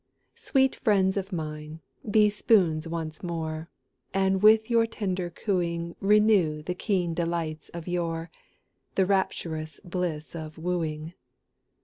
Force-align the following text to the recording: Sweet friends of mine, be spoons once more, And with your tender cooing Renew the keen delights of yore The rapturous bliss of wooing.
Sweet 0.33 0.73
friends 0.77 1.15
of 1.15 1.31
mine, 1.31 1.79
be 2.09 2.27
spoons 2.31 2.87
once 2.87 3.21
more, 3.21 3.69
And 4.15 4.41
with 4.41 4.67
your 4.67 4.87
tender 4.87 5.29
cooing 5.29 5.95
Renew 5.99 6.63
the 6.63 6.73
keen 6.73 7.13
delights 7.13 7.69
of 7.69 7.87
yore 7.87 8.31
The 8.95 9.05
rapturous 9.05 9.79
bliss 9.83 10.33
of 10.35 10.57
wooing. 10.57 11.13